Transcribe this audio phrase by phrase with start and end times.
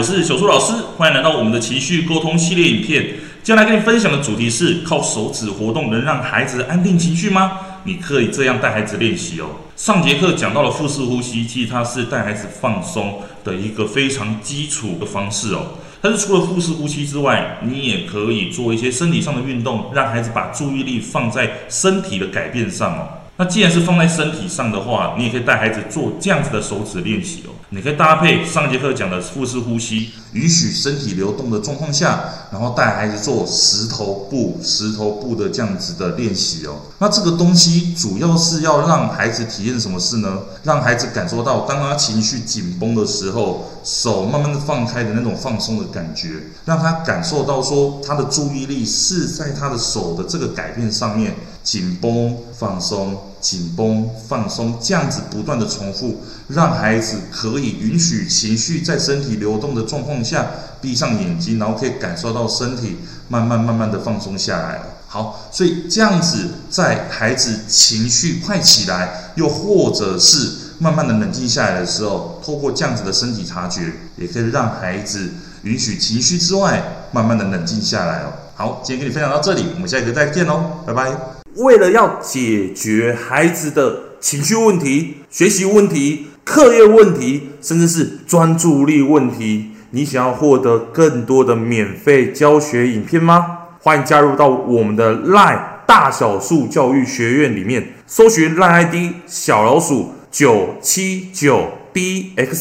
[0.00, 3.04] 我是小树老师，欢迎来到我们的情绪沟通系列影片。
[3.42, 7.58] 接下来跟你分享的主题是：靠手指活动能让孩子安定情绪吗？
[7.84, 9.48] 你可以这样带孩子练习哦。
[9.76, 15.66] 上节课讲到了腹式呼吸，其实它是带孩子放松的一个非常基础的方式哦。
[16.00, 23.19] 但是除了腹式呼吸之外，你也可以做一些身体上的运动，让孩子把注意力放在身体的改变上哦。
[23.40, 27.56] 那既然是放在身体上的话，你也可以带孩子做这样子的手指练习哦。
[27.70, 36.80] 你可以搭配上节课讲的腹式呼吸，允许身体流动的状况下，然后带孩子做石头步、石头步的这样子的练习哦。
[36.98, 40.40] 那这个东西主要是要让孩子体验什么事呢？
[40.64, 46.28] 让孩子感受到当他情绪紧绷的时候，手慢慢的放开的那种放松的感觉，
[46.64, 53.18] 让他感受到说他的注意力是在他的手的这个改变上面，紧绷、放松。
[53.40, 60.46] 紧绷、放松，这样子不断的重复，让孩子可以允许情绪在身体流动的状况下，
[60.82, 64.82] 闭上眼睛，然后可以感受到身体慢慢慢慢的放松下来了。
[65.06, 73.82] 好，所以这样子在孩子情绪快起来，又或者是慢慢的冷静下来的时候，透过这样子的身体察觉，
[74.16, 75.30] 也可以让孩子
[75.62, 78.32] 允许情绪之外，慢慢的冷静下来哦。
[78.54, 81.12] 好，今天跟你分享到这里，我们下一个再见喽，拜拜。
[81.56, 93.58] 为了要解决孩子的情绪问题、学习问题、课业问题，甚至是专注力问题，你想要获得更多的免费教学影片吗？
[93.82, 98.94] 欢迎加入到我们的 LINE 大小树教育学院里面，搜寻 LINE ID
[99.26, 102.54] 小老鼠九七九 dxwrf，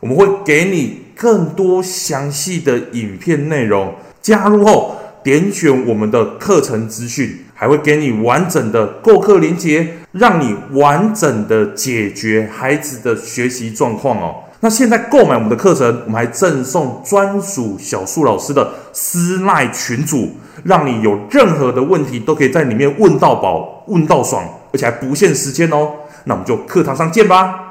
[0.00, 3.94] 我们会给你更多详细的影片内容。
[4.20, 14.42] 加入后，点选我们的课程资讯，还会给你完整的购课连接，让你完整的解决孩子的学习状况哦。
[14.60, 20.30] 那现在购买我们的课程，我们还赠送专属小树老师的私赖群组，
[20.64, 24.44] 让你有任何的问题都可以在里面问到宝、问到爽，
[24.76, 25.94] 而且还不限时间哦。
[26.24, 27.65] 那我们就课堂上见吧。